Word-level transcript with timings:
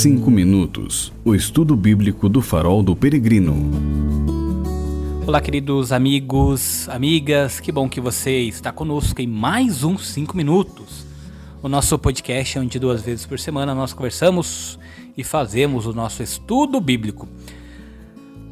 Cinco 0.00 0.30
minutos. 0.30 1.12
O 1.24 1.34
estudo 1.34 1.74
bíblico 1.74 2.28
do 2.28 2.40
farol 2.40 2.84
do 2.84 2.94
peregrino. 2.94 3.68
Olá, 5.26 5.40
queridos 5.40 5.90
amigos, 5.90 6.88
amigas, 6.88 7.58
que 7.58 7.72
bom 7.72 7.88
que 7.88 8.00
você 8.00 8.42
está 8.42 8.70
conosco 8.70 9.20
em 9.20 9.26
mais 9.26 9.82
um 9.82 9.98
Cinco 9.98 10.36
Minutos. 10.36 11.04
O 11.60 11.68
nosso 11.68 11.98
podcast 11.98 12.56
é 12.56 12.60
onde 12.60 12.78
duas 12.78 13.02
vezes 13.02 13.26
por 13.26 13.40
semana 13.40 13.74
nós 13.74 13.92
conversamos 13.92 14.78
e 15.16 15.24
fazemos 15.24 15.84
o 15.84 15.92
nosso 15.92 16.22
estudo 16.22 16.80
bíblico. 16.80 17.28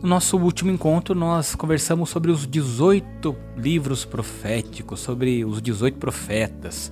No 0.03 0.09
nosso 0.09 0.37
último 0.37 0.73
encontro, 0.73 1.15
nós 1.15 1.55
conversamos 1.55 2.11
sobre 2.11 2.33
os 2.33 2.45
18 2.45 3.37
livros 3.57 4.05
proféticos, 4.05 4.99
sobre 4.99 5.45
os 5.45 5.63
18 5.63 5.97
profetas. 5.97 6.91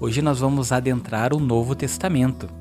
Hoje 0.00 0.22
nós 0.22 0.40
vamos 0.40 0.72
adentrar 0.72 1.34
o 1.34 1.38
Novo 1.38 1.74
Testamento. 1.74 2.59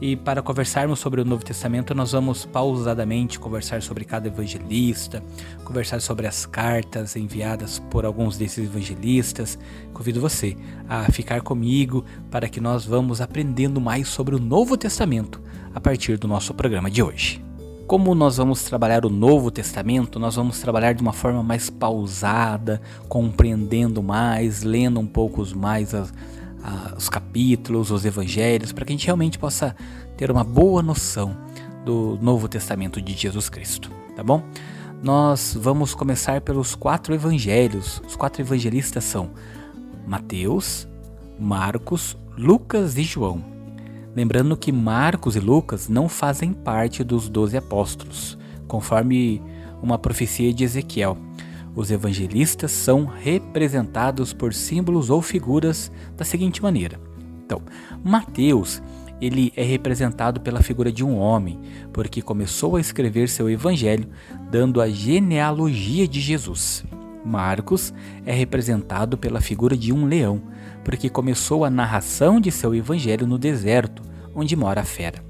E 0.00 0.16
para 0.16 0.40
conversarmos 0.40 0.98
sobre 0.98 1.20
o 1.20 1.26
Novo 1.26 1.44
Testamento, 1.44 1.94
nós 1.94 2.12
vamos 2.12 2.46
pausadamente 2.46 3.38
conversar 3.38 3.82
sobre 3.82 4.02
cada 4.02 4.28
evangelista, 4.28 5.22
conversar 5.62 6.00
sobre 6.00 6.26
as 6.26 6.46
cartas 6.46 7.16
enviadas 7.16 7.78
por 7.90 8.06
alguns 8.06 8.38
desses 8.38 8.64
evangelistas. 8.64 9.58
Convido 9.92 10.18
você 10.18 10.56
a 10.88 11.12
ficar 11.12 11.42
comigo 11.42 12.02
para 12.30 12.48
que 12.48 12.62
nós 12.62 12.86
vamos 12.86 13.20
aprendendo 13.20 13.78
mais 13.78 14.08
sobre 14.08 14.34
o 14.34 14.38
Novo 14.38 14.74
Testamento 14.74 15.38
a 15.74 15.80
partir 15.80 16.16
do 16.16 16.26
nosso 16.26 16.54
programa 16.54 16.90
de 16.90 17.02
hoje. 17.02 17.44
Como 17.86 18.14
nós 18.14 18.38
vamos 18.38 18.62
trabalhar 18.62 19.04
o 19.04 19.10
Novo 19.10 19.50
Testamento, 19.50 20.18
nós 20.18 20.36
vamos 20.36 20.60
trabalhar 20.60 20.94
de 20.94 21.02
uma 21.02 21.12
forma 21.12 21.42
mais 21.42 21.68
pausada, 21.68 22.80
compreendendo 23.06 24.02
mais, 24.02 24.62
lendo 24.62 24.98
um 24.98 25.06
pouco 25.06 25.44
mais 25.56 25.92
as, 25.92 26.10
os 26.96 27.08
capítulos, 27.08 27.90
os 27.90 28.04
evangelhos, 28.04 28.72
para 28.72 28.84
que 28.84 28.92
a 28.92 28.96
gente 28.96 29.06
realmente 29.06 29.38
possa 29.38 29.74
ter 30.16 30.30
uma 30.30 30.44
boa 30.44 30.82
noção 30.82 31.36
do 31.84 32.18
Novo 32.20 32.48
Testamento 32.48 33.00
de 33.00 33.14
Jesus 33.14 33.48
Cristo, 33.48 33.90
tá 34.14 34.22
bom? 34.22 34.42
Nós 35.02 35.56
vamos 35.58 35.94
começar 35.94 36.42
pelos 36.42 36.74
quatro 36.74 37.14
evangelhos. 37.14 38.02
Os 38.06 38.16
quatro 38.16 38.42
evangelistas 38.42 39.02
são 39.04 39.30
Mateus, 40.06 40.86
Marcos, 41.38 42.18
Lucas 42.36 42.98
e 42.98 43.02
João. 43.02 43.42
Lembrando 44.14 44.56
que 44.56 44.70
Marcos 44.70 45.36
e 45.36 45.40
Lucas 45.40 45.88
não 45.88 46.06
fazem 46.08 46.52
parte 46.52 47.02
dos 47.02 47.30
doze 47.30 47.56
apóstolos, 47.56 48.36
conforme 48.68 49.42
uma 49.80 49.98
profecia 49.98 50.52
de 50.52 50.64
Ezequiel. 50.64 51.16
Os 51.74 51.90
evangelistas 51.90 52.70
são 52.72 53.04
representados 53.04 54.32
por 54.32 54.52
símbolos 54.52 55.10
ou 55.10 55.22
figuras 55.22 55.90
da 56.16 56.24
seguinte 56.24 56.62
maneira. 56.62 57.00
Então, 57.44 57.62
Mateus, 58.04 58.82
ele 59.20 59.52
é 59.56 59.62
representado 59.62 60.40
pela 60.40 60.62
figura 60.62 60.90
de 60.90 61.04
um 61.04 61.16
homem, 61.16 61.60
porque 61.92 62.22
começou 62.22 62.76
a 62.76 62.80
escrever 62.80 63.28
seu 63.28 63.48
evangelho 63.48 64.08
dando 64.50 64.80
a 64.80 64.88
genealogia 64.88 66.08
de 66.08 66.20
Jesus. 66.20 66.84
Marcos 67.24 67.92
é 68.24 68.32
representado 68.32 69.18
pela 69.18 69.40
figura 69.40 69.76
de 69.76 69.92
um 69.92 70.06
leão, 70.06 70.42
porque 70.82 71.10
começou 71.10 71.64
a 71.64 71.70
narração 71.70 72.40
de 72.40 72.50
seu 72.50 72.74
evangelho 72.74 73.26
no 73.26 73.38
deserto, 73.38 74.02
onde 74.34 74.56
mora 74.56 74.80
a 74.80 74.84
fera. 74.84 75.29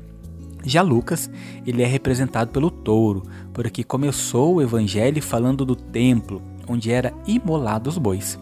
Já 0.64 0.82
Lucas, 0.82 1.30
ele 1.66 1.82
é 1.82 1.86
representado 1.86 2.50
pelo 2.50 2.70
touro, 2.70 3.22
porque 3.52 3.82
começou 3.82 4.56
o 4.56 4.62
evangelho 4.62 5.22
falando 5.22 5.64
do 5.64 5.74
templo, 5.74 6.42
onde 6.68 6.90
era 6.90 7.12
imolado 7.26 7.88
os 7.88 7.98
bois. 7.98 8.38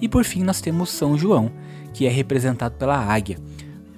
E 0.00 0.08
por 0.08 0.24
fim 0.24 0.42
nós 0.42 0.60
temos 0.60 0.90
São 0.90 1.16
João, 1.16 1.50
que 1.94 2.06
é 2.06 2.10
representado 2.10 2.74
pela 2.76 2.98
águia, 2.98 3.38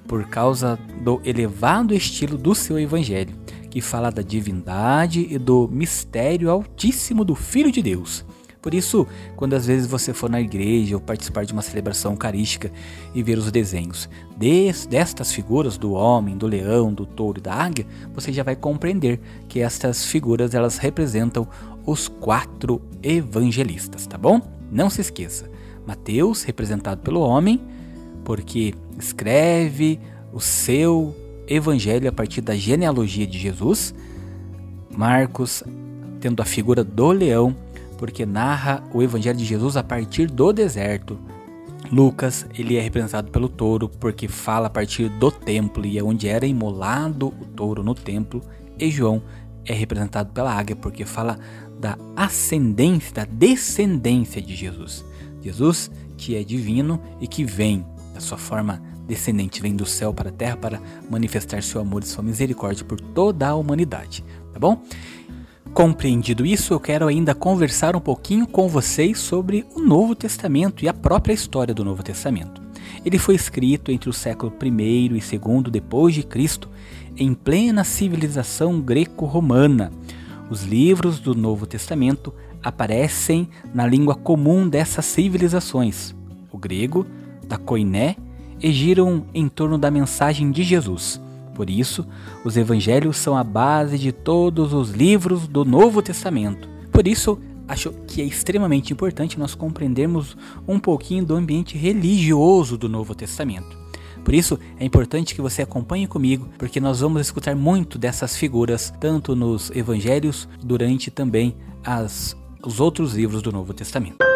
por 0.07 0.27
causa 0.27 0.79
do 1.01 1.19
elevado 1.23 1.93
estilo 1.93 2.37
do 2.37 2.53
seu 2.53 2.79
evangelho, 2.79 3.35
que 3.69 3.81
fala 3.81 4.11
da 4.11 4.21
divindade 4.21 5.27
e 5.29 5.37
do 5.37 5.67
mistério 5.67 6.49
altíssimo 6.49 7.25
do 7.25 7.35
Filho 7.35 7.71
de 7.71 7.81
Deus. 7.81 8.25
Por 8.65 8.73
isso, 8.73 9.05
quando 9.35 9.53
às 9.53 9.67
vezes 9.67 9.85
você 9.85 10.11
for 10.11 10.27
na 10.27 10.41
igreja 10.41 10.95
ou 10.95 10.99
participar 10.99 11.45
de 11.45 11.53
uma 11.53 11.61
celebração 11.61 12.13
eucarística 12.13 12.71
e 13.13 13.21
ver 13.21 13.37
os 13.37 13.51
desenhos 13.51 14.09
des, 14.35 14.87
destas 14.87 15.31
figuras 15.31 15.77
do 15.77 15.93
homem, 15.93 16.35
do 16.35 16.47
leão, 16.47 16.91
do 16.91 17.05
touro 17.05 17.37
e 17.37 17.43
da 17.43 17.53
águia, 17.53 17.85
você 18.11 18.33
já 18.33 18.41
vai 18.41 18.55
compreender 18.55 19.19
que 19.47 19.59
estas 19.59 20.03
figuras 20.05 20.55
elas 20.55 20.79
representam 20.79 21.47
os 21.85 22.07
quatro 22.07 22.81
evangelistas, 23.03 24.07
tá 24.07 24.17
bom? 24.17 24.41
Não 24.71 24.89
se 24.89 24.99
esqueça. 24.99 25.47
Mateus, 25.85 26.41
representado 26.41 27.01
pelo 27.01 27.21
homem, 27.21 27.61
porque 28.23 28.73
escreve 28.97 29.99
o 30.33 30.39
seu 30.39 31.15
evangelho 31.47 32.09
a 32.09 32.11
partir 32.11 32.41
da 32.41 32.55
genealogia 32.55 33.27
de 33.27 33.37
Jesus. 33.37 33.93
Marcos, 34.89 35.63
tendo 36.19 36.41
a 36.41 36.45
figura 36.45 36.83
do 36.83 37.11
leão, 37.11 37.55
porque 37.95 38.25
narra 38.25 38.83
o 38.93 39.01
evangelho 39.01 39.37
de 39.37 39.45
Jesus 39.45 39.75
a 39.77 39.83
partir 39.83 40.29
do 40.29 40.51
deserto. 40.53 41.17
Lucas, 41.91 42.45
ele 42.57 42.77
é 42.77 42.81
representado 42.81 43.31
pelo 43.31 43.47
touro, 43.47 43.87
porque 43.87 44.27
fala 44.27 44.67
a 44.67 44.69
partir 44.69 45.09
do 45.09 45.31
templo 45.31 45.85
e 45.85 45.97
é 45.97 46.03
onde 46.03 46.27
era 46.27 46.45
imolado 46.45 47.27
o 47.27 47.45
touro 47.45 47.83
no 47.83 47.93
templo. 47.93 48.41
E 48.77 48.89
João 48.89 49.21
é 49.65 49.73
representado 49.73 50.31
pela 50.31 50.51
águia, 50.51 50.75
porque 50.75 51.05
fala 51.05 51.39
da 51.79 51.97
ascendência, 52.15 53.13
da 53.13 53.25
descendência 53.25 54.41
de 54.41 54.55
Jesus. 54.55 55.05
Jesus, 55.41 55.91
que 56.17 56.35
é 56.35 56.43
divino 56.43 56.99
e 57.21 57.27
que 57.27 57.43
vem 57.43 57.85
da 58.13 58.19
sua 58.19 58.37
forma 58.37 58.81
descendente, 59.05 59.61
vem 59.61 59.75
do 59.75 59.85
céu 59.85 60.13
para 60.13 60.29
a 60.29 60.33
terra 60.33 60.57
para 60.57 60.81
manifestar 61.09 61.61
seu 61.61 61.79
amor 61.79 62.01
e 62.01 62.07
sua 62.07 62.23
misericórdia 62.23 62.83
por 62.83 62.99
toda 62.99 63.47
a 63.47 63.55
humanidade, 63.55 64.23
tá 64.51 64.59
bom? 64.59 64.81
Compreendido 65.75 66.45
isso, 66.45 66.73
eu 66.73 66.79
quero 66.79 67.05
ainda 67.05 67.35
conversar 67.35 67.97
um 67.97 67.99
pouquinho 67.99 68.47
com 68.47 68.65
vocês 68.69 69.19
sobre 69.19 69.65
o 69.75 69.81
Novo 69.81 70.15
Testamento 70.15 70.85
e 70.85 70.87
a 70.87 70.93
própria 70.93 71.33
história 71.33 71.73
do 71.73 71.83
Novo 71.83 72.01
Testamento. 72.01 72.61
Ele 73.03 73.19
foi 73.19 73.35
escrito 73.35 73.91
entre 73.91 74.09
o 74.09 74.13
século 74.13 74.53
I 74.63 75.07
e 75.07 75.35
II 75.35 75.63
depois 75.69 76.15
de 76.15 76.23
Cristo, 76.23 76.69
em 77.17 77.33
plena 77.33 77.83
civilização 77.83 78.79
greco-romana. 78.79 79.91
Os 80.49 80.63
livros 80.63 81.19
do 81.19 81.35
Novo 81.35 81.65
Testamento 81.65 82.33
aparecem 82.63 83.49
na 83.73 83.85
língua 83.85 84.15
comum 84.15 84.69
dessas 84.69 85.03
civilizações, 85.03 86.15
o 86.53 86.57
grego, 86.57 87.05
da 87.45 87.57
koiné, 87.57 88.15
e 88.61 88.71
giram 88.71 89.25
em 89.33 89.49
torno 89.49 89.77
da 89.77 89.91
mensagem 89.91 90.51
de 90.51 90.63
Jesus. 90.63 91.19
Por 91.55 91.69
isso, 91.69 92.05
os 92.43 92.57
evangelhos 92.57 93.17
são 93.17 93.35
a 93.35 93.43
base 93.43 93.97
de 93.97 94.11
todos 94.11 94.73
os 94.73 94.91
livros 94.91 95.47
do 95.47 95.63
Novo 95.63 96.01
Testamento. 96.01 96.67
Por 96.91 97.07
isso, 97.07 97.39
acho 97.65 97.91
que 98.05 98.21
é 98.21 98.25
extremamente 98.25 98.91
importante 98.91 99.39
nós 99.39 99.55
compreendermos 99.55 100.35
um 100.67 100.77
pouquinho 100.77 101.25
do 101.25 101.33
ambiente 101.33 101.77
religioso 101.77 102.77
do 102.77 102.89
Novo 102.89 103.15
Testamento. 103.15 103.85
Por 104.23 104.33
isso, 104.33 104.59
é 104.77 104.83
importante 104.83 105.33
que 105.33 105.41
você 105.41 105.61
acompanhe 105.61 106.07
comigo, 106.07 106.49
porque 106.57 106.79
nós 106.79 106.99
vamos 106.99 107.21
escutar 107.21 107.55
muito 107.55 107.97
dessas 107.97 108.35
figuras, 108.35 108.93
tanto 108.99 109.35
nos 109.35 109.71
evangelhos, 109.71 110.49
durante 110.61 111.09
também 111.09 111.55
as, 111.83 112.35
os 112.63 112.81
outros 112.81 113.13
livros 113.13 113.41
do 113.41 113.51
Novo 113.51 113.73
Testamento. 113.73 114.34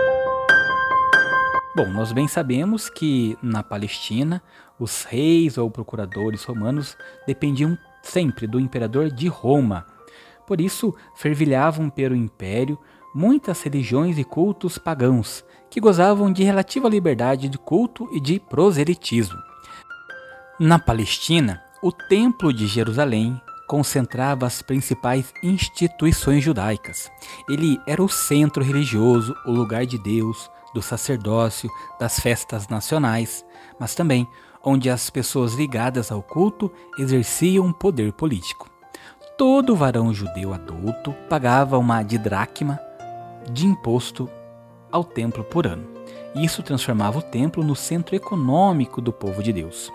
Bom, 1.76 1.86
nós 1.88 2.12
bem 2.12 2.28
sabemos 2.28 2.90
que 2.90 3.38
na 3.44 3.62
Palestina 3.62 4.42
os 4.80 5.04
reis 5.04 5.56
ou 5.56 5.70
procuradores 5.70 6.44
romanos 6.44 6.98
dependiam 7.28 7.78
sempre 8.02 8.48
do 8.48 8.60
imperador 8.60 9.12
de 9.12 9.28
Roma. 9.28 9.86
Por 10.48 10.60
isso, 10.60 10.96
fervilhavam 11.16 11.88
pelo 11.88 12.16
império 12.16 12.78
muitas 13.14 13.62
religiões 13.62 14.18
e 14.18 14.24
cultos 14.24 14.80
pagãos, 14.80 15.46
que 15.70 15.80
gozavam 15.80 16.34
de 16.34 16.44
relativa 16.44 16.90
liberdade 16.90 17.48
de 17.48 17.58
culto 17.58 18.10
e 18.12 18.20
de 18.20 18.40
proselitismo. 18.40 19.38
Na 20.60 20.80
Palestina, 20.80 21.62
o 21.84 21.92
Templo 21.92 22.52
de 22.52 22.66
Jerusalém 22.66 23.40
concentrava 23.68 24.48
as 24.48 24.64
principais 24.64 25.32
instituições 25.44 26.44
judaicas. 26.44 27.12
Ele 27.48 27.80
era 27.86 28.04
o 28.04 28.10
centro 28.10 28.64
religioso, 28.64 29.36
o 29.46 29.52
lugar 29.52 29.86
de 29.86 30.00
Deus, 30.00 30.50
do 30.74 30.82
sacerdócio, 30.82 31.70
das 32.00 32.20
festas 32.20 32.68
nacionais, 32.68 33.46
mas 33.80 33.96
também 33.96 34.28
onde 34.64 34.90
as 34.90 35.10
pessoas 35.10 35.54
ligadas 35.54 36.12
ao 36.12 36.22
culto 36.22 36.72
exerciam 36.98 37.72
poder 37.72 38.14
político. 38.14 38.70
Todo 39.38 39.76
varão 39.76 40.14
judeu 40.14 40.54
adulto 40.54 41.14
pagava 41.30 41.78
uma 41.78 42.04
didracma 42.04 42.80
de 43.52 43.66
imposto 43.66 44.30
ao 44.92 45.04
templo 45.04 45.44
por 45.44 45.66
ano. 45.66 45.88
Isso 46.36 46.62
transformava 46.62 47.20
o 47.20 47.24
templo 47.24 47.64
no 47.64 47.76
centro 47.76 48.16
econômico 48.16 49.02
do 49.02 49.14
povo 49.14 49.42
de 49.42 49.54
Deus. 49.54 49.92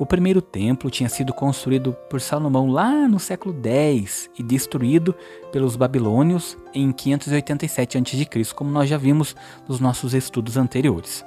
O 0.00 0.06
primeiro 0.06 0.40
templo 0.40 0.88
tinha 0.88 1.10
sido 1.10 1.30
construído 1.30 1.92
por 2.08 2.22
Salomão 2.22 2.70
lá 2.70 3.06
no 3.06 3.20
século 3.20 3.54
X 3.62 4.30
e 4.38 4.42
destruído 4.42 5.14
pelos 5.52 5.76
babilônios 5.76 6.56
em 6.72 6.90
587 6.90 7.98
a.C., 7.98 8.54
como 8.54 8.70
nós 8.70 8.88
já 8.88 8.96
vimos 8.96 9.36
nos 9.68 9.78
nossos 9.78 10.14
estudos 10.14 10.56
anteriores. 10.56 11.22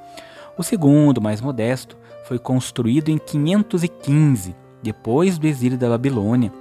O 0.57 0.63
segundo, 0.63 1.21
mais 1.21 1.39
modesto, 1.39 1.95
foi 2.27 2.39
construído 2.39 3.09
em 3.09 3.19
515 3.19 4.55
depois 4.81 5.37
do 5.37 5.45
exílio 5.45 5.77
da 5.77 5.89
Babilônia, 5.89 6.51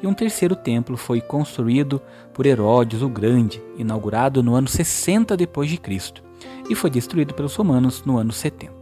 e 0.00 0.06
um 0.06 0.14
terceiro 0.14 0.54
templo 0.54 0.96
foi 0.96 1.20
construído 1.20 2.00
por 2.32 2.46
Herodes 2.46 3.02
o 3.02 3.08
Grande, 3.08 3.60
inaugurado 3.76 4.40
no 4.40 4.54
ano 4.54 4.68
60 4.68 5.36
depois 5.36 5.68
de 5.68 5.78
Cristo, 5.78 6.22
e 6.70 6.76
foi 6.76 6.90
destruído 6.90 7.34
pelos 7.34 7.56
romanos 7.56 8.04
no 8.04 8.18
ano 8.18 8.30
70. 8.30 8.75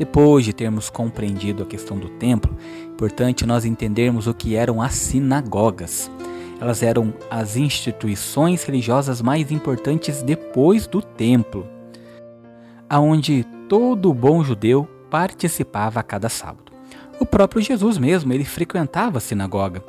Depois 0.00 0.46
de 0.46 0.54
termos 0.54 0.88
compreendido 0.88 1.62
a 1.62 1.66
questão 1.66 1.98
do 1.98 2.08
templo, 2.08 2.56
é 2.58 2.84
importante 2.86 3.44
nós 3.44 3.66
entendermos 3.66 4.26
o 4.26 4.32
que 4.32 4.56
eram 4.56 4.80
as 4.80 4.94
sinagogas. 4.94 6.10
Elas 6.58 6.82
eram 6.82 7.12
as 7.30 7.54
instituições 7.54 8.64
religiosas 8.64 9.20
mais 9.20 9.52
importantes 9.52 10.22
depois 10.22 10.86
do 10.86 11.02
templo, 11.02 11.66
aonde 12.88 13.44
todo 13.68 14.14
bom 14.14 14.42
judeu 14.42 14.88
participava 15.10 16.00
a 16.00 16.02
cada 16.02 16.30
sábado. 16.30 16.72
O 17.20 17.26
próprio 17.26 17.60
Jesus 17.60 17.98
mesmo, 17.98 18.32
ele 18.32 18.46
frequentava 18.46 19.18
a 19.18 19.20
sinagoga. 19.20 19.84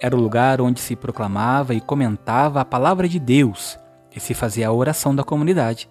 Era 0.00 0.14
o 0.14 0.20
lugar 0.20 0.60
onde 0.60 0.78
se 0.78 0.94
proclamava 0.94 1.74
e 1.74 1.80
comentava 1.80 2.60
a 2.60 2.64
palavra 2.64 3.08
de 3.08 3.18
Deus 3.18 3.76
e 4.14 4.20
se 4.20 4.34
fazia 4.34 4.68
a 4.68 4.72
oração 4.72 5.16
da 5.16 5.24
comunidade. 5.24 5.88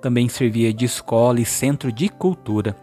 Também 0.00 0.28
servia 0.28 0.72
de 0.72 0.84
escola 0.84 1.40
e 1.40 1.44
centro 1.44 1.90
de 1.90 2.08
cultura. 2.08 2.76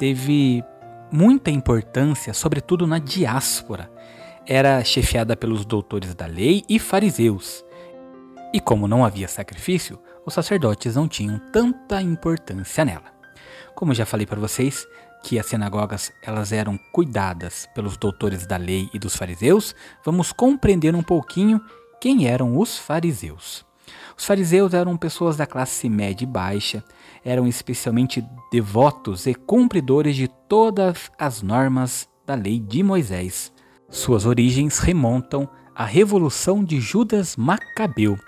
Teve 0.00 0.64
muita 1.12 1.50
importância, 1.50 2.32
sobretudo 2.32 2.86
na 2.86 2.98
diáspora. 2.98 3.92
Era 4.46 4.82
chefiada 4.82 5.36
pelos 5.36 5.66
doutores 5.66 6.14
da 6.14 6.24
lei 6.24 6.64
e 6.66 6.78
fariseus. 6.78 7.62
E 8.50 8.58
como 8.58 8.88
não 8.88 9.04
havia 9.04 9.28
sacrifício, 9.28 10.00
os 10.24 10.32
sacerdotes 10.32 10.96
não 10.96 11.06
tinham 11.06 11.38
tanta 11.52 12.00
importância 12.00 12.82
nela. 12.82 13.12
Como 13.74 13.92
já 13.92 14.06
falei 14.06 14.24
para 14.24 14.40
vocês, 14.40 14.86
que 15.22 15.38
as 15.38 15.44
sinagogas 15.44 16.10
elas 16.22 16.50
eram 16.50 16.78
cuidadas 16.94 17.68
pelos 17.74 17.98
doutores 17.98 18.46
da 18.46 18.56
lei 18.56 18.88
e 18.94 18.98
dos 18.98 19.14
fariseus, 19.14 19.74
vamos 20.02 20.32
compreender 20.32 20.94
um 20.94 21.02
pouquinho 21.02 21.60
quem 22.00 22.26
eram 22.26 22.56
os 22.56 22.78
fariseus. 22.78 23.66
Os 24.20 24.26
fariseus 24.26 24.74
eram 24.74 24.98
pessoas 24.98 25.34
da 25.34 25.46
classe 25.46 25.88
média 25.88 26.24
e 26.24 26.26
baixa, 26.26 26.84
eram 27.24 27.48
especialmente 27.48 28.22
devotos 28.52 29.26
e 29.26 29.34
cumpridores 29.34 30.14
de 30.14 30.28
todas 30.28 31.10
as 31.18 31.40
normas 31.40 32.06
da 32.26 32.34
lei 32.34 32.60
de 32.60 32.82
Moisés. 32.82 33.50
Suas 33.88 34.26
origens 34.26 34.78
remontam 34.78 35.48
à 35.74 35.86
revolução 35.86 36.62
de 36.62 36.78
Judas 36.82 37.34
Macabeu. 37.34 38.18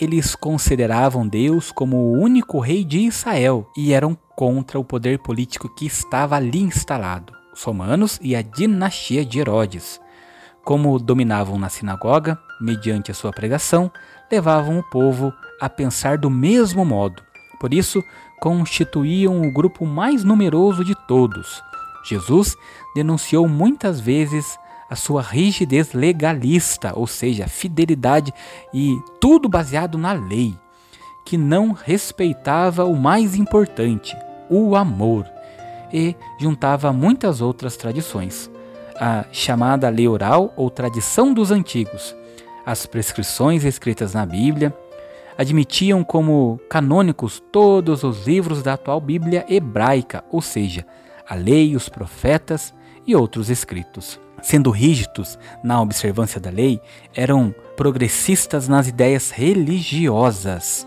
Eles 0.00 0.34
consideravam 0.34 1.28
Deus 1.28 1.70
como 1.70 1.96
o 1.96 2.18
único 2.18 2.58
rei 2.58 2.84
de 2.84 2.98
Israel 2.98 3.70
e 3.76 3.92
eram 3.92 4.18
contra 4.34 4.80
o 4.80 4.84
poder 4.84 5.20
político 5.20 5.72
que 5.76 5.86
estava 5.86 6.34
ali 6.34 6.60
instalado, 6.60 7.32
os 7.54 7.62
romanos 7.62 8.18
e 8.20 8.34
a 8.34 8.42
dinastia 8.42 9.24
de 9.24 9.38
Herodes. 9.38 10.00
Como 10.64 10.98
dominavam 10.98 11.56
na 11.56 11.68
sinagoga, 11.68 12.36
mediante 12.60 13.12
a 13.12 13.14
sua 13.14 13.30
pregação, 13.30 13.90
levavam 14.30 14.78
o 14.78 14.82
povo 14.82 15.32
a 15.60 15.68
pensar 15.68 16.18
do 16.18 16.30
mesmo 16.30 16.84
modo. 16.84 17.22
Por 17.58 17.74
isso, 17.74 18.02
constituíam 18.40 19.42
o 19.42 19.52
grupo 19.52 19.84
mais 19.84 20.24
numeroso 20.24 20.84
de 20.84 20.94
todos. 21.06 21.62
Jesus 22.04 22.56
denunciou 22.94 23.46
muitas 23.46 24.00
vezes 24.00 24.58
a 24.88 24.96
sua 24.96 25.22
rigidez 25.22 25.92
legalista, 25.92 26.92
ou 26.96 27.06
seja, 27.06 27.46
fidelidade 27.46 28.32
e 28.74 28.98
tudo 29.20 29.48
baseado 29.48 29.96
na 29.96 30.12
lei, 30.12 30.58
que 31.24 31.36
não 31.36 31.72
respeitava 31.72 32.84
o 32.84 32.96
mais 32.96 33.36
importante, 33.36 34.16
o 34.48 34.74
amor, 34.74 35.26
e 35.92 36.16
juntava 36.40 36.92
muitas 36.92 37.40
outras 37.40 37.76
tradições, 37.76 38.50
a 38.98 39.24
chamada 39.30 39.88
lei 39.88 40.08
oral 40.08 40.52
ou 40.56 40.68
tradição 40.70 41.32
dos 41.32 41.52
antigos, 41.52 42.16
as 42.64 42.86
prescrições 42.86 43.64
escritas 43.64 44.14
na 44.14 44.24
Bíblia, 44.24 44.74
admitiam 45.36 46.04
como 46.04 46.60
canônicos 46.68 47.42
todos 47.50 48.02
os 48.02 48.26
livros 48.26 48.62
da 48.62 48.74
atual 48.74 49.00
Bíblia 49.00 49.44
hebraica, 49.48 50.24
ou 50.30 50.42
seja, 50.42 50.86
a 51.28 51.34
lei, 51.34 51.74
os 51.74 51.88
profetas 51.88 52.74
e 53.06 53.16
outros 53.16 53.48
escritos. 53.48 54.20
Sendo 54.42 54.70
rígidos 54.70 55.38
na 55.62 55.80
observância 55.80 56.40
da 56.40 56.50
lei, 56.50 56.80
eram 57.14 57.54
progressistas 57.76 58.68
nas 58.68 58.88
ideias 58.88 59.30
religiosas, 59.30 60.86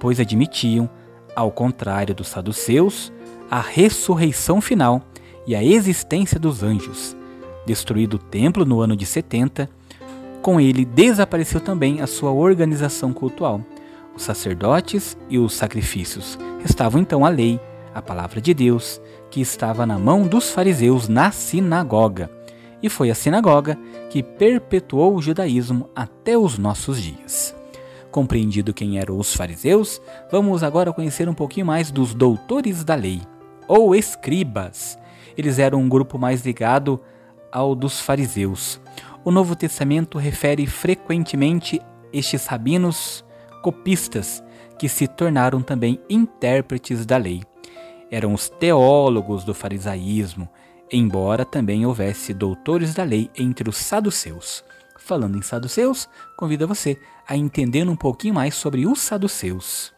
pois 0.00 0.18
admitiam 0.18 0.88
ao 1.34 1.50
contrário 1.50 2.14
dos 2.14 2.28
saduceus, 2.28 3.12
a 3.50 3.60
ressurreição 3.60 4.60
final 4.60 5.02
e 5.46 5.54
a 5.54 5.62
existência 5.62 6.38
dos 6.38 6.62
anjos. 6.62 7.16
Destruído 7.66 8.14
o 8.14 8.18
templo 8.18 8.64
no 8.64 8.80
ano 8.80 8.96
de 8.96 9.06
70, 9.06 9.68
com 10.42 10.60
ele 10.60 10.84
desapareceu 10.84 11.60
também 11.60 12.00
a 12.00 12.06
sua 12.06 12.32
organização 12.32 13.12
cultual. 13.12 13.60
Os 14.14 14.24
sacerdotes 14.24 15.16
e 15.30 15.38
os 15.38 15.54
sacrifícios. 15.54 16.38
Restavam 16.60 17.00
então 17.00 17.24
a 17.24 17.28
lei, 17.28 17.58
a 17.94 18.02
palavra 18.02 18.40
de 18.40 18.52
Deus, 18.52 19.00
que 19.30 19.40
estava 19.40 19.86
na 19.86 19.98
mão 19.98 20.26
dos 20.26 20.50
fariseus 20.50 21.08
na 21.08 21.30
sinagoga. 21.30 22.28
E 22.82 22.88
foi 22.88 23.10
a 23.10 23.14
sinagoga 23.14 23.78
que 24.10 24.22
perpetuou 24.22 25.14
o 25.14 25.22
judaísmo 25.22 25.88
até 25.94 26.36
os 26.36 26.58
nossos 26.58 27.00
dias. 27.00 27.54
Compreendido 28.10 28.74
quem 28.74 28.98
eram 28.98 29.16
os 29.16 29.34
fariseus, 29.34 30.02
vamos 30.30 30.62
agora 30.62 30.92
conhecer 30.92 31.28
um 31.28 31.34
pouquinho 31.34 31.64
mais 31.64 31.90
dos 31.90 32.12
doutores 32.12 32.84
da 32.84 32.94
lei, 32.94 33.22
ou 33.66 33.94
escribas. 33.94 34.98
Eles 35.38 35.58
eram 35.58 35.80
um 35.80 35.88
grupo 35.88 36.18
mais 36.18 36.44
ligado 36.44 37.00
ao 37.50 37.74
dos 37.74 38.00
fariseus. 38.00 38.81
O 39.24 39.30
Novo 39.30 39.54
Testamento 39.54 40.18
refere 40.18 40.66
frequentemente 40.66 41.80
estes 42.12 42.46
rabinos 42.46 43.24
copistas 43.62 44.42
que 44.78 44.88
se 44.88 45.06
tornaram 45.06 45.62
também 45.62 46.00
intérpretes 46.10 47.06
da 47.06 47.16
lei. 47.16 47.42
Eram 48.10 48.34
os 48.34 48.48
teólogos 48.48 49.44
do 49.44 49.54
farisaísmo, 49.54 50.48
embora 50.90 51.44
também 51.44 51.86
houvesse 51.86 52.34
doutores 52.34 52.94
da 52.94 53.04
lei 53.04 53.30
entre 53.38 53.68
os 53.68 53.76
saduceus. 53.76 54.64
Falando 54.98 55.38
em 55.38 55.42
saduceus, 55.42 56.08
convido 56.36 56.66
você 56.66 56.98
a 57.26 57.36
entender 57.36 57.88
um 57.88 57.96
pouquinho 57.96 58.34
mais 58.34 58.56
sobre 58.56 58.86
os 58.86 59.00
saduceus. 59.00 59.92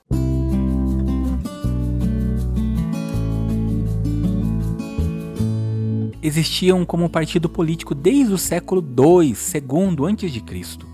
Existiam 6.24 6.86
como 6.86 7.10
partido 7.10 7.50
político 7.50 7.94
desde 7.94 8.32
o 8.32 8.38
século 8.38 8.82
II, 8.82 9.34
segundo 9.34 10.06
antes 10.06 10.32
de 10.32 10.40
Cristo. 10.40 10.88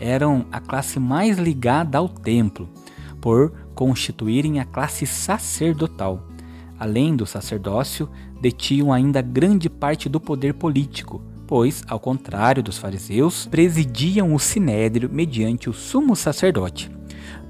Eram 0.00 0.44
a 0.50 0.58
classe 0.58 0.98
mais 0.98 1.38
ligada 1.38 1.98
ao 1.98 2.08
templo, 2.08 2.68
por 3.20 3.52
constituírem 3.76 4.58
a 4.58 4.64
classe 4.64 5.06
sacerdotal. 5.06 6.26
Além 6.80 7.14
do 7.14 7.24
sacerdócio, 7.24 8.10
detinham 8.40 8.92
ainda 8.92 9.22
grande 9.22 9.70
parte 9.70 10.08
do 10.08 10.18
poder 10.18 10.54
político, 10.54 11.22
pois, 11.46 11.84
ao 11.86 12.00
contrário 12.00 12.60
dos 12.60 12.76
fariseus, 12.76 13.46
presidiam 13.46 14.34
o 14.34 14.38
sinédrio 14.40 15.08
mediante 15.08 15.70
o 15.70 15.72
sumo 15.72 16.16
sacerdote. 16.16 16.90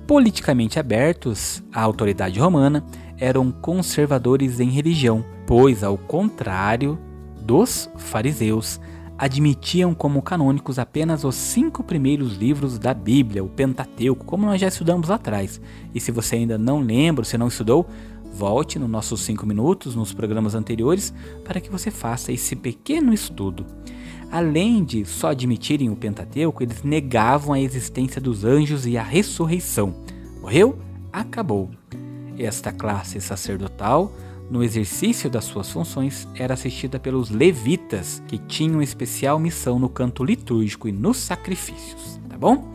Politicamente 0.07 0.79
abertos 0.79 1.63
à 1.73 1.81
autoridade 1.81 2.39
romana, 2.39 2.85
eram 3.17 3.51
conservadores 3.51 4.61
em 4.61 4.69
religião, 4.69 5.25
pois, 5.47 5.83
ao 5.83 5.97
contrário 5.97 6.99
dos 7.45 7.91
fariseus, 7.97 8.81
admitiam 9.19 9.95
como 9.95 10.23
canônicos 10.23 10.79
apenas 10.79 11.25
os 11.25 11.35
cinco 11.35 11.85
primeiros 11.85 12.37
livros 12.37 12.79
da 12.79 12.93
Bíblia, 12.95 13.45
o 13.45 13.49
Pentateuco, 13.49 14.25
como 14.25 14.47
nós 14.47 14.61
já 14.61 14.69
estudamos 14.69 15.09
lá 15.09 15.17
atrás. 15.17 15.61
E 15.95 16.01
se 16.01 16.11
você 16.11 16.37
ainda 16.37 16.59
não 16.59 16.81
lembra, 16.81 17.25
se 17.25 17.39
não 17.39 17.49
estudou, 17.49 17.87
volte 18.33 18.79
nos 18.79 18.89
nossos 18.89 19.21
cinco 19.21 19.47
minutos, 19.47 19.95
nos 19.95 20.13
programas 20.13 20.55
anteriores, 20.55 21.13
para 21.45 21.61
que 21.61 21.71
você 21.71 21.91
faça 21.91 22.33
esse 22.33 22.57
pequeno 22.57 23.13
estudo. 23.13 23.67
Além 24.31 24.83
de 24.83 25.05
só 25.05 25.29
admitirem 25.29 25.91
o 25.91 25.97
Pentateuco, 25.97 26.63
eles 26.63 26.83
negavam 26.83 27.53
a 27.53 27.61
existência 27.61 28.21
dos 28.21 28.45
anjos 28.45 28.87
e 28.87 28.97
a 28.97 29.03
ressurreição. 29.03 29.95
Morreu? 30.41 30.79
Acabou. 31.13 31.71
Esta 32.39 32.73
classe 32.73 33.21
sacerdotal, 33.21 34.11
no 34.53 34.63
exercício 34.63 35.31
das 35.31 35.45
suas 35.45 35.71
funções, 35.71 36.29
era 36.35 36.53
assistida 36.53 37.01
pelos 37.01 37.31
levitas, 37.31 38.23
que 38.29 38.37
tinham 38.37 38.83
especial 38.83 39.39
missão 39.39 39.79
no 39.79 39.89
canto 39.89 40.23
litúrgico 40.23 40.87
e 40.87 40.93
nos 40.93 41.17
sacrifícios, 41.17 42.21
tá 42.29 42.37
bom? 42.37 42.71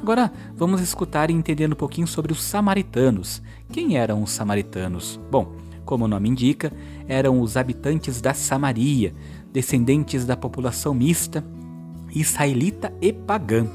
Agora 0.00 0.32
vamos 0.56 0.80
escutar 0.80 1.28
e 1.28 1.34
entender 1.34 1.70
um 1.70 1.76
pouquinho 1.76 2.06
sobre 2.06 2.32
os 2.32 2.42
samaritanos. 2.42 3.42
Quem 3.70 3.98
eram 3.98 4.22
os 4.22 4.30
samaritanos? 4.30 5.20
Bom, 5.30 5.54
como 5.84 6.06
o 6.06 6.08
nome 6.08 6.30
indica, 6.30 6.72
eram 7.06 7.42
os 7.42 7.58
habitantes 7.58 8.22
da 8.22 8.32
Samaria, 8.32 9.14
descendentes 9.52 10.24
da 10.24 10.34
população 10.34 10.94
mista, 10.94 11.44
israelita 12.14 12.90
e 13.02 13.12
pagã, 13.12 13.66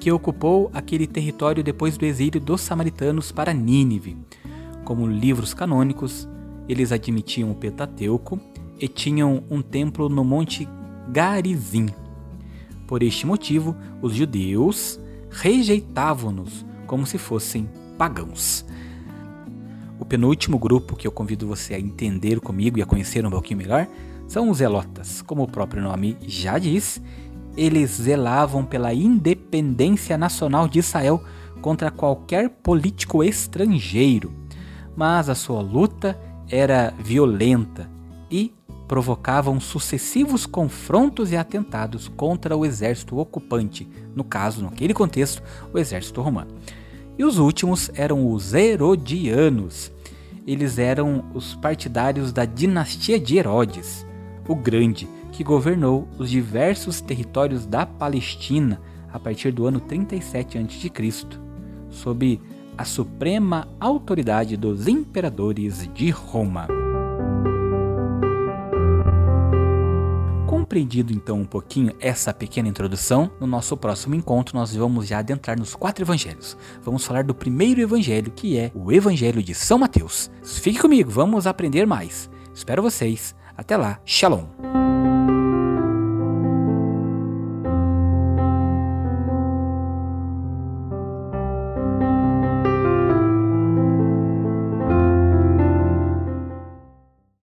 que 0.00 0.10
ocupou 0.10 0.70
aquele 0.72 1.06
território 1.06 1.62
depois 1.62 1.98
do 1.98 2.06
exílio 2.06 2.40
dos 2.40 2.62
samaritanos 2.62 3.30
para 3.30 3.52
Nínive. 3.52 4.16
Como 4.86 5.06
livros 5.06 5.52
canônicos, 5.52 6.26
eles 6.68 6.92
admitiam 6.92 7.50
o 7.50 7.54
Pentateuco 7.54 8.40
e 8.80 8.88
tinham 8.88 9.44
um 9.50 9.62
templo 9.62 10.08
no 10.08 10.24
Monte 10.24 10.68
Garizim. 11.10 11.88
Por 12.86 13.02
este 13.02 13.26
motivo, 13.26 13.74
os 14.02 14.14
judeus 14.14 15.00
rejeitavam-nos 15.30 16.64
como 16.86 17.06
se 17.06 17.18
fossem 17.18 17.68
pagãos. 17.96 18.64
O 19.98 20.04
penúltimo 20.04 20.58
grupo 20.58 20.96
que 20.96 21.06
eu 21.06 21.12
convido 21.12 21.46
você 21.46 21.74
a 21.74 21.80
entender 21.80 22.40
comigo 22.40 22.78
e 22.78 22.82
a 22.82 22.86
conhecer 22.86 23.24
um 23.24 23.30
pouquinho 23.30 23.58
melhor 23.58 23.88
são 24.26 24.50
os 24.50 24.58
zelotas. 24.58 25.22
Como 25.22 25.42
o 25.42 25.48
próprio 25.48 25.82
nome 25.82 26.16
já 26.26 26.58
diz, 26.58 27.00
eles 27.56 27.90
zelavam 27.92 28.64
pela 28.64 28.92
independência 28.92 30.18
nacional 30.18 30.68
de 30.68 30.80
Israel 30.80 31.22
contra 31.60 31.90
qualquer 31.90 32.50
político 32.50 33.22
estrangeiro. 33.22 34.32
Mas 34.96 35.28
a 35.28 35.34
sua 35.34 35.60
luta 35.60 36.18
era 36.50 36.92
violenta 36.98 37.88
e 38.30 38.52
provocavam 38.86 39.58
sucessivos 39.58 40.46
confrontos 40.46 41.32
e 41.32 41.36
atentados 41.36 42.08
contra 42.08 42.56
o 42.56 42.64
exército 42.64 43.18
ocupante, 43.18 43.88
no 44.14 44.22
caso, 44.22 44.62
naquele 44.62 44.92
contexto, 44.92 45.42
o 45.72 45.78
exército 45.78 46.20
romano. 46.20 46.50
E 47.18 47.24
os 47.24 47.38
últimos 47.38 47.90
eram 47.94 48.30
os 48.30 48.54
Herodianos. 48.54 49.90
Eles 50.46 50.78
eram 50.78 51.24
os 51.32 51.54
partidários 51.54 52.32
da 52.32 52.44
dinastia 52.44 53.18
de 53.18 53.38
Herodes, 53.38 54.06
o 54.46 54.54
Grande, 54.54 55.08
que 55.32 55.42
governou 55.42 56.06
os 56.18 56.28
diversos 56.28 57.00
territórios 57.00 57.66
da 57.66 57.86
Palestina 57.86 58.80
a 59.12 59.18
partir 59.18 59.52
do 59.52 59.66
ano 59.66 59.80
37 59.80 60.58
a.C., 60.58 60.90
sob 61.88 62.40
a 62.76 62.84
suprema 62.84 63.68
autoridade 63.78 64.56
dos 64.56 64.88
imperadores 64.88 65.88
de 65.94 66.10
Roma. 66.10 66.66
Compreendido 70.46 71.12
então 71.12 71.40
um 71.40 71.44
pouquinho 71.44 71.94
essa 72.00 72.32
pequena 72.32 72.68
introdução, 72.68 73.30
no 73.40 73.46
nosso 73.46 73.76
próximo 73.76 74.14
encontro 74.14 74.56
nós 74.56 74.74
vamos 74.74 75.06
já 75.06 75.18
adentrar 75.18 75.58
nos 75.58 75.74
quatro 75.74 76.04
evangelhos. 76.04 76.56
Vamos 76.82 77.04
falar 77.04 77.24
do 77.24 77.34
primeiro 77.34 77.80
evangelho, 77.80 78.30
que 78.30 78.58
é 78.58 78.70
o 78.74 78.92
Evangelho 78.92 79.42
de 79.42 79.54
São 79.54 79.78
Mateus. 79.78 80.30
Fique 80.42 80.78
comigo, 80.78 81.10
vamos 81.10 81.46
aprender 81.46 81.86
mais. 81.86 82.30
Espero 82.54 82.82
vocês. 82.82 83.34
Até 83.56 83.76
lá, 83.76 84.00
Shalom. 84.04 84.83